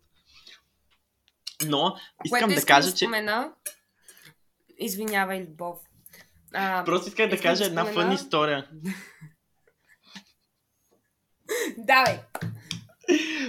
[1.67, 3.05] Но искам Което да кажа, че...
[3.05, 3.53] спомена...
[4.79, 5.79] Извинявай, Любов.
[6.55, 8.67] А, Просто исках да кажа да една спомена- фън история.
[11.79, 12.21] Давай.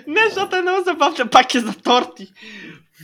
[0.08, 2.32] Не, защото е много забавна, пак е за торти.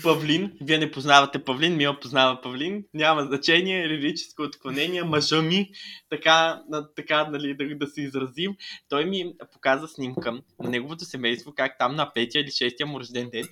[0.04, 5.70] Павлин, вие не познавате Павлин, Мила познава Павлин, няма значение, лирическо отклонение, мъжа ми,
[6.10, 6.62] така,
[6.96, 8.56] така нали, да, да се изразим.
[8.90, 13.30] Той ми показа снимка на неговото семейство, как там на петия или шестия му рожден
[13.30, 13.48] ден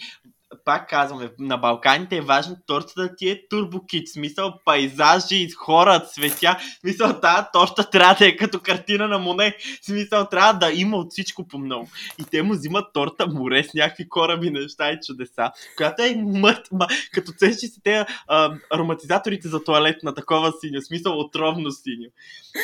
[0.66, 6.58] пак казваме, на Балканите е важно тортата да ти е турбокит, смисъл пейзажи, хора, цветя,
[6.82, 11.12] смисъл тази торта трябва да е като картина на Моне, смисъл трябва да има от
[11.12, 11.90] всичко по много.
[12.20, 16.68] И те му взимат торта море с някакви кораби, неща и чудеса, която е мът,
[16.72, 22.10] ма, като цещи си те а, ароматизаторите за туалет на такова синьо, смисъл отровно синьо.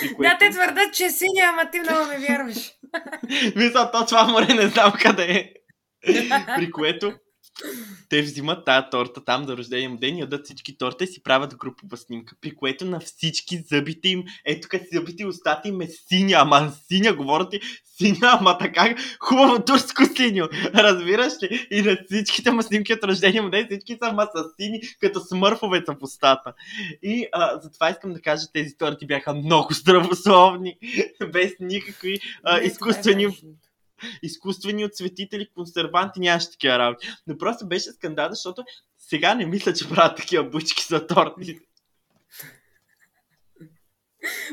[0.03, 2.71] И Да, те твърдат, че е синя, ама ти много ме вярваш.
[3.55, 5.53] Мисля, то това море не знам къде е.
[6.55, 7.13] При което
[8.09, 11.55] те взимат тая торта там за рождения му ден, ядат всички торта и си правят
[11.55, 12.35] групова снимка.
[12.41, 16.73] При което на всички зъбите им, ето като зъбите и устата им е синя, ама
[16.87, 17.59] синя, говоря ти,
[17.97, 20.47] синя, ама така хубаво турско синьо.
[20.73, 21.67] Разбираш ли?
[21.71, 25.19] И на всичките му снимки от рождения му ден, всички са ма са сини, като
[25.19, 26.53] смърфове в устата.
[27.03, 30.77] И а, затова искам да кажа, тези торти бяха много здравословни,
[31.33, 33.49] без никакви а, Не, е изкуствени важно.
[34.23, 37.07] Изкуствени отцветители, консерванти, нямаше такива работи.
[37.27, 38.63] Но просто беше скандал, защото
[38.97, 41.59] сега не мисля, че правят такива бучки за торти.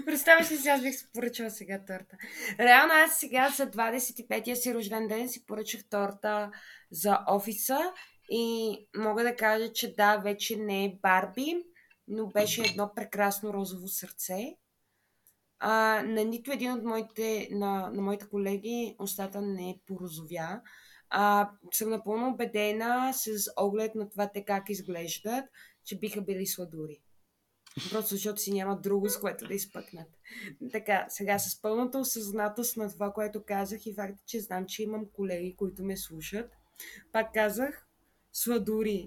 [0.06, 2.16] Представяш ли си, аз бих си поръчала сега торта.
[2.58, 6.50] Реално аз сега за 25-я си рожден ден си поръчах торта
[6.90, 7.78] за офиса
[8.30, 11.56] и мога да кажа, че да, вече не е Барби,
[12.08, 14.56] но беше едно прекрасно розово сърце.
[15.58, 20.60] А, на нито един от моите, на, на моите колеги устата не порозовя.
[21.10, 25.44] А, съм напълно убедена с оглед на това те как изглеждат,
[25.84, 27.00] че биха били сладури.
[27.90, 30.08] Просто защото си няма друго, с което да изпъкнат.
[30.72, 35.06] Така, сега с пълната осъзнатост на това, което казах и факта, че знам, че имам
[35.12, 36.50] колеги, които ме слушат,
[37.12, 37.86] пак казах,
[38.32, 39.06] сладури.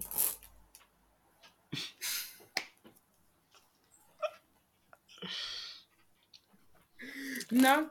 [7.52, 7.90] Но,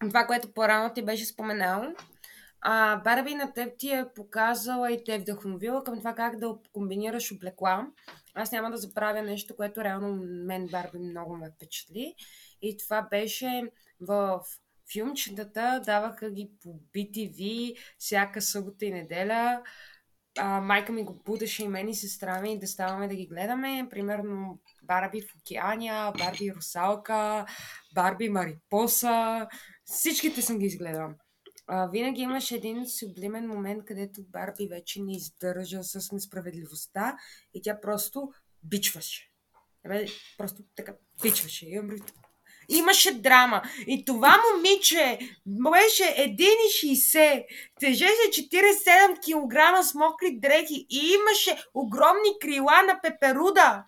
[0.00, 1.94] това, което по-рано ти беше споменал,
[2.60, 6.54] а, Барби на теб ти е показала и те е вдъхновила към това как да
[6.72, 7.86] комбинираш облекла.
[8.34, 12.14] Аз няма да забравя нещо, което реално мен Барби много ме впечатли.
[12.62, 13.62] И това беше
[14.00, 14.40] в
[14.92, 19.62] филмчетата, даваха ги по BTV всяка събота и неделя.
[20.38, 23.86] А, майка ми го будеше и мен и сестра ми да ставаме да ги гледаме.
[23.90, 27.46] Примерно Барби в океания, Барби русалка,
[27.94, 29.48] Барби Марипоса.
[29.84, 31.14] Всичките съм ги изгледала.
[31.66, 37.16] А, винаги имаше един сублимен момент, където Барби вече не издържа с несправедливостта
[37.54, 39.30] и тя просто бичваше.
[40.38, 41.66] Просто така бичваше.
[41.66, 42.12] И умри-
[42.70, 43.62] Имаше драма.
[43.86, 47.44] И това момиче беше 1,60,
[47.80, 53.84] тежеше 47 кг с мокри дрехи и имаше огромни крила на пеперуда.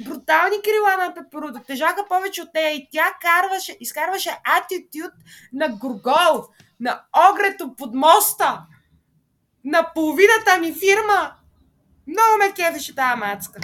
[0.00, 1.60] Брутални крила на пеперуда.
[1.66, 5.12] Тежаха повече от нея и тя карваше, изкарваше атитюд
[5.52, 6.44] на Горгол,
[6.80, 8.60] на огрето под моста,
[9.64, 11.32] на половината ми фирма.
[12.06, 13.60] Много ме кефеше тази мацка.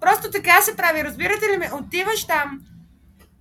[0.00, 1.70] Просто така се прави, разбирате ли ме?
[1.74, 2.60] Отиваш там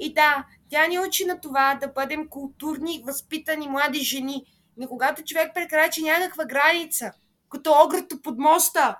[0.01, 4.45] и да, тя ни учи на това да бъдем културни, възпитани млади жени.
[4.77, 7.13] Но когато човек прекрачи някаква граница,
[7.49, 8.97] като огрето под моста,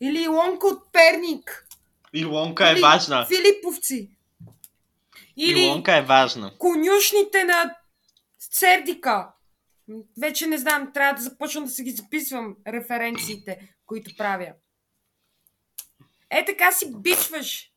[0.00, 1.66] Или Илонка от Перник.
[2.12, 3.26] Илонка е важна.
[3.26, 4.10] Филиповци.
[5.36, 6.58] Или Илонка е важна.
[6.58, 7.76] конюшните на
[8.38, 9.28] Сердика.
[10.20, 14.52] Вече не знам, трябва да започвам да си ги записвам референциите, които правя.
[16.30, 17.70] Е така си бичваш.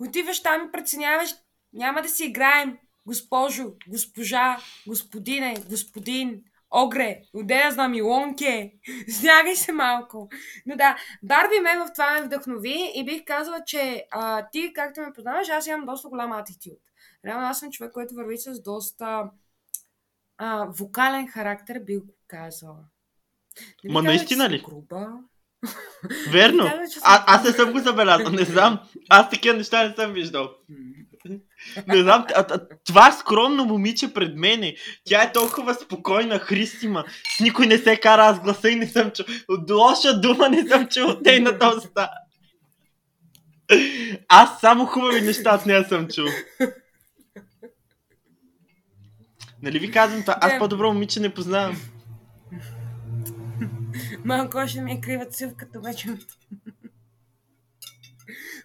[0.00, 1.30] Отиваш там и преценяваш,
[1.72, 8.72] няма да си играем, госпожо, госпожа, господине, господин, огре, отде да знам Илонке.
[9.08, 10.28] Снягай се малко.
[10.66, 15.00] Но да, Барби мен в това ме вдъхнови и бих казала, че а, ти, както
[15.00, 16.78] ме познаваш, аз имам доста голям атитюд.
[17.24, 19.30] Реално аз съм човек, който върви с доста
[20.38, 22.84] а, вокален характер, бих го казала.
[23.84, 24.62] Не Ма бих казала, наистина ли?
[24.62, 25.08] Груба.
[26.30, 26.64] Верно.
[26.92, 28.80] Че съм А, аз не съм го забелязал, не знам.
[29.08, 30.50] Аз такива неща не съм виждал.
[31.86, 37.04] Не знам, а, а, това скромно момиче пред мене, тя е толкова спокойна, христима,
[37.36, 39.24] с никой не се кара, аз гласа и не съм чул.
[39.48, 42.10] От лоша дума не съм чул от нейната уста.
[44.28, 46.26] Аз само хубави неща от нея съм чул.
[49.62, 50.36] Нали ви казвам това?
[50.40, 51.76] Аз по-добро момиче не познавам.
[54.24, 56.08] Малко още ми е крива цивката, обаче.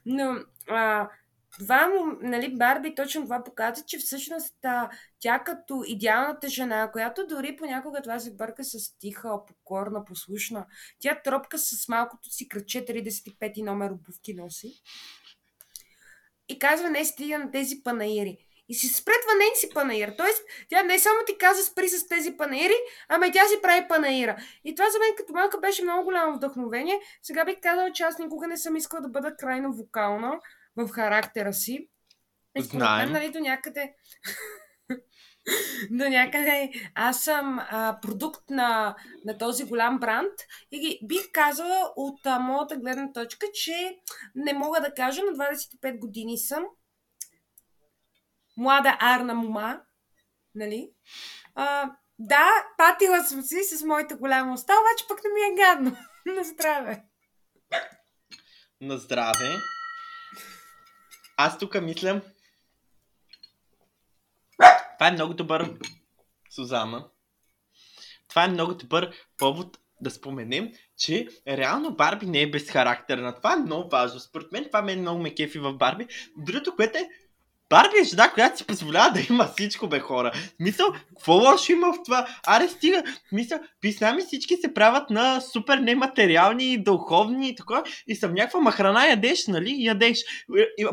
[0.05, 0.35] Но,
[0.69, 1.09] а,
[1.59, 1.89] това
[2.21, 4.89] нали, Барби точно това показва, че всъщност а,
[5.19, 10.65] тя като идеалната жена, която дори понякога това се бърка с тиха, покорна, послушна.
[10.99, 14.73] Тя тропка с малкото си кръче 35 номер обувки носи.
[16.49, 18.37] И казва, не стига на тези панаири.
[18.69, 20.13] И си спретва нейн си панаир.
[20.17, 22.73] Тоест, тя не само ти каза спри с тези панаири,
[23.09, 24.37] ами тя си прави панаира.
[24.63, 26.99] И това за мен като малка беше много голямо вдъхновение.
[27.21, 30.39] Сега бих казала, че аз никога не съм искала да бъда крайно вокална
[30.75, 31.89] в характера си.
[32.57, 33.11] Знаем.
[33.11, 33.95] мен, нали, до някъде...
[35.91, 38.95] до някъде аз съм а, продукт на,
[39.25, 40.33] на този голям бранд
[40.71, 43.99] и ги, бих казала от а, моята гледна точка, че
[44.35, 46.63] не мога да кажа, на 25 години съм
[48.57, 49.81] млада арна мума,
[50.55, 50.91] нали?
[51.55, 55.97] А, да, патила съм си с моята голяма уста, обаче пък не ми е гадно.
[56.25, 57.03] На здраве.
[58.81, 59.49] На здраве.
[61.37, 62.21] Аз тук мисля.
[64.97, 65.73] Това е много добър.
[66.49, 67.07] Сузана.
[68.29, 73.35] Това е много добър повод да споменем, че реално Барби не е безхарактерна.
[73.35, 74.19] Това е много важно.
[74.19, 76.07] Според мен това мен много ме кефи в Барби.
[76.37, 77.09] Другото, което е
[77.73, 80.31] Барби е жена, която си позволява да има всичко, бе хора.
[80.59, 82.27] Мисъл, какво лошо има в това?
[82.47, 83.03] Аре, стига.
[83.31, 87.83] Мисъл, писна ми всички се правят на супер нематериални, духовни и такова.
[88.07, 89.75] И съм някаква махрана ядеш, нали?
[89.77, 90.19] Ядеш.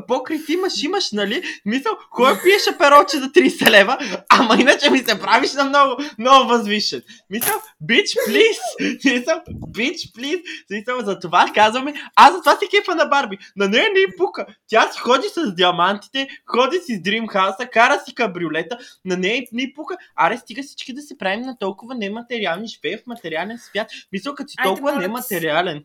[0.09, 1.43] Покрив имаш, имаш, нали?
[1.65, 3.99] Мисъл, кой пиеш апероче за 30 лева?
[4.29, 7.03] Ама иначе ми се правиш на много, много възвишен.
[7.31, 8.59] Мисъл, bitch, please.
[9.05, 10.43] Мисъл, bitch, please.
[10.71, 11.95] Мисъл, за това казваме.
[12.17, 13.39] Аз за това си кефа на Барби.
[13.57, 14.47] На нея не й пука.
[14.69, 19.43] Тя си ходи с диамантите, ходи си с Dream House, кара си кабриолета, на нея
[19.53, 19.97] не й пука.
[20.17, 23.91] Аре, стига всички да се правим на толкова нематериални, живее в материален свят.
[24.13, 25.85] Мисля, като си Айде, толкова моля те нематериален.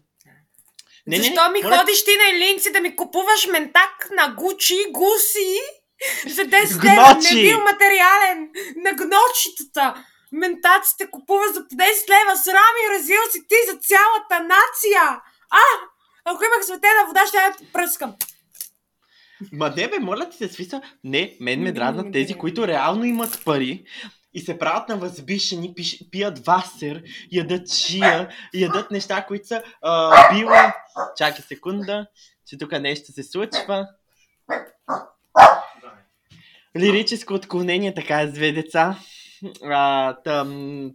[1.07, 4.77] Не, не, Защо ми моля- ходиш ти на линци да ми купуваш ментак на Гучи,
[4.91, 5.59] Гуси
[6.27, 7.19] за 10 лева?
[7.36, 10.05] Не бил материален на гночитата.
[10.31, 12.38] Ментаците купуваш за по 10 лева.
[12.38, 15.21] Срам и разил си ти за цялата нация.
[15.49, 15.59] А,
[16.25, 18.13] ако имах светена вода, ще я пръскам.
[19.51, 20.81] Ма не бе, моля ти се, смисъл.
[21.03, 23.86] Не, мен ме дразнат тези, които реално имат пари
[24.33, 30.36] и се правят на възбишени, пиш, пият васер, ядат чия, ядат неща, които са а,
[30.36, 30.75] била.
[31.17, 32.07] Чакай секунда,
[32.47, 33.88] че тук нещо се случва.
[36.77, 38.99] Лирическо отклонение, така е с две деца.
[39.63, 40.91] А, тъм,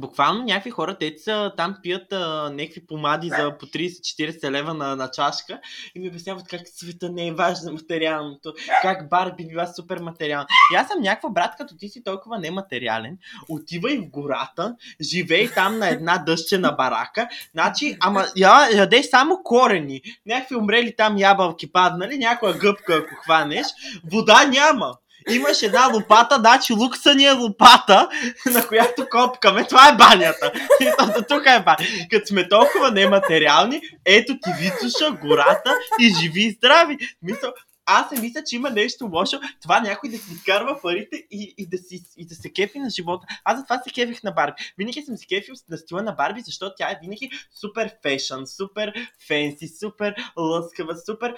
[0.00, 4.96] буквално някакви хора, те са там пият а, някакви помади за по 30-40 лева на,
[4.96, 5.60] на чашка
[5.94, 10.46] и ми обясняват как света не е важно материалното, как Барби била супер материална.
[10.72, 15.78] И аз съм някаква брат, като ти си толкова нематериален, отивай в гората, живей там
[15.78, 22.18] на една дъщена барака, значи, ама я, ядеш само корени, някакви умрели там ябълки паднали,
[22.18, 23.66] някоя гъбка ако хванеш,
[24.04, 24.94] вода няма.
[25.28, 28.08] Имаш една лопата, значи лукса ни е лопата,
[28.46, 29.66] на която копкаме.
[29.66, 30.52] Това е банята.
[31.28, 31.86] Тук е баня.
[32.10, 36.98] Като сме толкова нематериални, ето ти Вицуша, гората и живи и здрави.
[37.22, 37.52] Мисля,
[37.92, 39.40] аз не мисля, че има нещо лошо.
[39.62, 42.90] Това някой да си изкарва парите и, и, да, си, и да се кефи на
[42.90, 43.26] живота.
[43.44, 44.62] Аз затова се кефих на Барби.
[44.78, 48.92] Винаги съм се кефил на стила на Барби, защото тя е винаги супер фешън, супер
[49.26, 51.34] фенси, супер лъскава, супер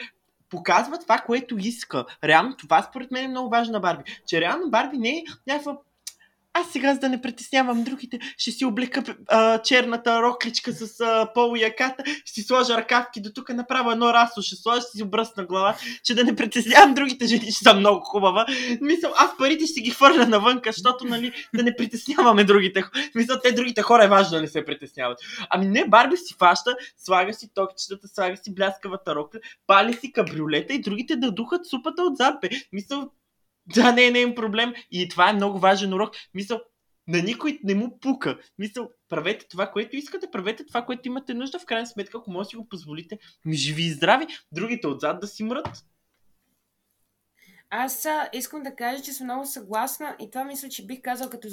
[0.53, 2.05] показва това, което иска.
[2.25, 4.03] Реално това според мен е много важно на Барби.
[4.27, 5.77] Че реално Барби не е някаква
[6.55, 11.33] аз сега, за да не притеснявам другите, ще си облека а, черната рокличка с а,
[11.35, 11.55] пол
[12.25, 15.77] ще си сложа ръкавки до тук, направо едно расо, ще сложа, ще си обръсна глава,
[16.05, 18.47] че да не притеснявам другите жени, че съм много хубава.
[18.81, 22.85] Мисъл, аз парите ще ги хвърля навънка, защото, нали, да не притесняваме другите.
[23.15, 25.19] Мисля, те другите хора е важно да не се притесняват.
[25.51, 30.75] Ами не, Барби си фаща, слага си токчетата, слага си бляскавата рокля, пали си кабриолета
[30.75, 32.35] и другите да духат супата отзад.
[32.41, 32.49] Бе.
[32.73, 33.11] Мисъл,
[33.75, 34.75] да, не, е проблем.
[34.91, 36.15] И това е много важен урок.
[36.35, 36.61] Мисъл,
[37.09, 38.39] на никой не му пука.
[38.59, 41.59] Мисъл, правете това, което искате, правете това, което имате нужда.
[41.59, 43.19] В крайна сметка, ако може да си го позволите,
[43.53, 45.85] живи и здрави, другите отзад да си мрат.
[47.71, 51.31] Аз а, искам да кажа, че съм много съгласна и това мисля, че бих казал
[51.31, 51.49] като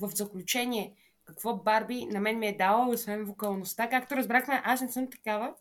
[0.00, 0.94] в заключение
[1.24, 3.88] какво Барби на мен ми е дала, освен вокалността.
[3.88, 5.54] Както разбрахме, аз не съм такава,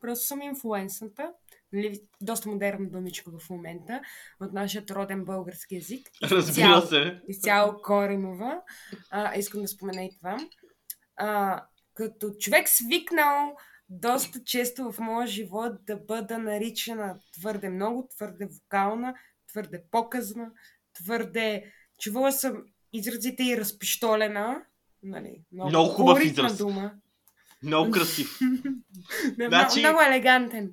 [0.00, 1.32] просто съм инфлуенсната
[1.72, 4.00] нали, доста модерна думичка в момента
[4.40, 6.08] от нашия роден български язик.
[6.22, 7.20] Разбира се.
[7.28, 8.62] Изцяло коренова.
[9.10, 10.36] А, искам да спомена и това.
[11.16, 11.62] А,
[11.94, 13.56] като човек свикнал
[13.88, 19.14] доста често в моя живот да бъда наричана твърде много, твърде вокална,
[19.48, 20.50] твърде показна,
[20.94, 21.72] твърде...
[22.00, 22.62] Чувала съм
[22.92, 24.62] изразите и разпиштолена.
[25.02, 26.58] Нали, много, много хубав израз.
[26.58, 26.92] дума.
[27.62, 28.38] Много красив.
[29.34, 29.80] значи...
[29.80, 30.72] много, много елегантен.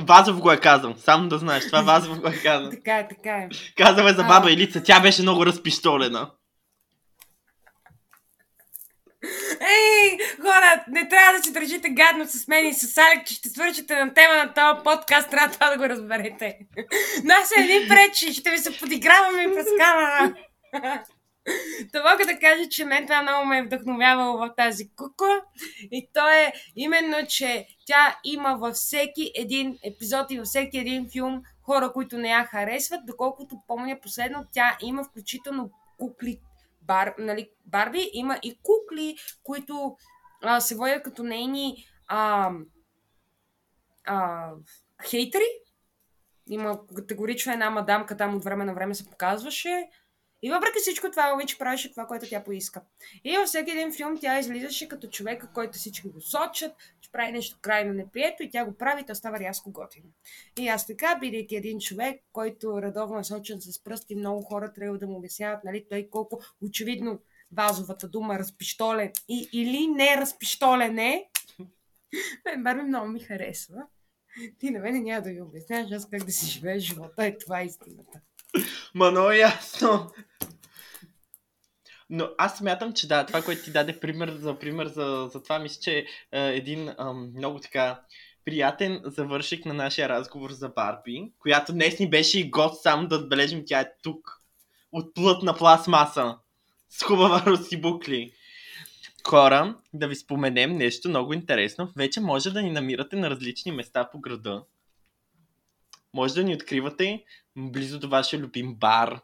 [0.00, 2.70] Вазов го е казал, само да знаеш, това Вазов го е казал.
[2.70, 3.48] така е, така е.
[3.76, 6.30] Казал е за баба Елица, тя беше много разпиштолена.
[9.60, 13.48] Ей, хора, не трябва да се държите гадно с мен и с Алек, че ще
[13.48, 16.58] свършите на тема на този подкаст, трябва това да го разберете.
[17.24, 20.34] Нас е един пречи, ще ви се подиграваме през камера.
[21.92, 25.40] Та мога да кажа, че мен това много ме е вдъхновявало в тази кукла.
[25.92, 31.10] И то е именно, че тя има във всеки един епизод и във всеки един
[31.10, 33.06] филм хора, които не я харесват.
[33.06, 36.40] Доколкото помня последно, тя има включително кукли
[36.82, 39.96] бар, нали, Барби, има и кукли, които
[40.42, 42.50] а, се водят като нейни а,
[44.04, 44.50] а,
[45.10, 45.46] хейтери.
[46.48, 49.88] Има категорично една мадамка там от време на време се показваше.
[50.42, 52.80] И въпреки всичко това, Уич правеше това, което тя поиска.
[53.24, 57.32] И във всеки един филм тя излизаше като човека, който всички го сочат, че прави
[57.32, 60.08] нещо крайно неприето и тя го прави, то става рязко готино.
[60.58, 64.98] И аз така, бидейки един човек, който редовно е сочен с пръсти, много хора трябва
[64.98, 67.18] да му обясняват, нали, той колко очевидно
[67.50, 71.28] базовата дума разпиштолен и, или не разпиштолен е.
[72.44, 73.86] Мен Барби много ми харесва.
[74.58, 77.60] Ти на мен няма да ви обясняваш аз как да си живееш живота и това
[77.60, 78.20] е истината.
[78.94, 80.10] Ма много ясно.
[82.10, 85.58] Но аз смятам, че да, това, което ти даде пример за пример за, за това,
[85.58, 88.00] мисля, че е един ам, много така
[88.44, 93.16] приятен завършик на нашия разговор за Барби, която днес ни беше и гост, само да
[93.16, 94.42] отбележим, тя е тук.
[94.92, 96.38] От плътна пластмаса.
[96.88, 98.32] С хубава русибукли.
[99.28, 101.92] Хора, да ви споменем нещо много интересно.
[101.96, 104.64] Вече може да ни намирате на различни места по града.
[106.14, 107.24] Може да ни откривате
[107.56, 109.20] близо до вашия любим бар.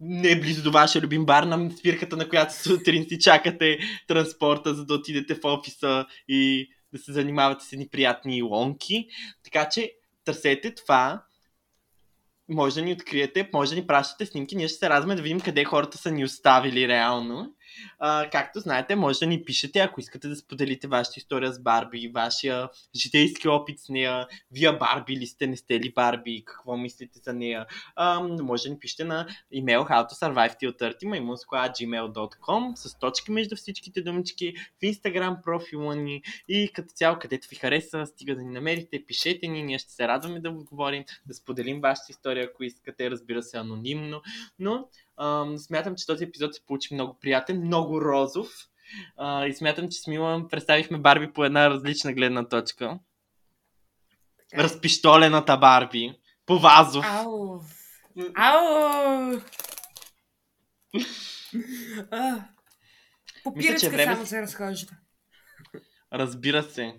[0.00, 3.78] Не близо до вашия любим бар, на спирката, на която сутрин си чакате
[4.08, 9.08] транспорта, за да отидете в офиса и да се занимавате с едни приятни лонки.
[9.44, 9.92] Така че
[10.24, 11.24] търсете това.
[12.48, 15.40] Може да ни откриете, може да ни пращате снимки, ние ще се радваме да видим
[15.40, 17.54] къде хората са ни оставили реално.
[17.98, 22.10] А, както знаете, може да ни пишете, ако искате да споделите вашата история с Барби,
[22.14, 24.26] вашия житейски опит с нея.
[24.52, 27.66] Вие Барби ли сте, не сте ли Барби, какво мислите за нея.
[27.96, 34.82] А, може да ни пишете на имейл howtosurvive.30 maimunsko.gmail.com с точки между всичките думички в
[34.82, 39.62] Instagram профила ни и като цяло, където ви хареса, стига да ни намерите, пишете ни,
[39.62, 44.22] ние ще се радваме да отговорим, да споделим вашата история, ако искате, разбира се, анонимно,
[44.58, 44.88] но
[45.20, 48.48] Ам, смятам, че този епизод се получи много приятен, много розов.
[49.16, 52.98] А, и смятам, че с Мила представихме Барби по една различна гледна точка.
[54.50, 54.62] Така.
[54.62, 56.18] Разпиштолената Барби.
[56.46, 57.04] По вазов.
[57.08, 57.60] Ау!
[58.34, 59.40] Ау!
[63.44, 64.14] По пирачка време...
[64.14, 64.92] само се разхожда.
[66.12, 66.94] Разбира се.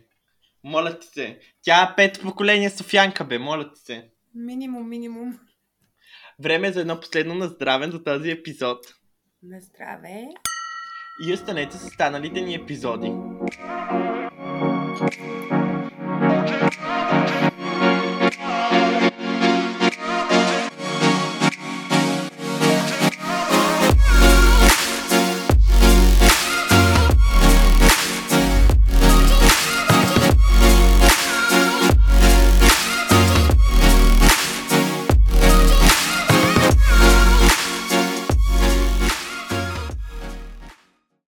[0.64, 1.40] Моля ти се.
[1.62, 3.40] Тя е пет поколение Софянка, бе.
[3.40, 4.10] Моля ти се.
[4.36, 5.40] Минимум, минимум.
[6.40, 8.80] Време е за едно последно на здраве за този епизод.
[9.44, 10.28] На здраве!
[11.28, 13.14] И останете с останалите ни епизоди.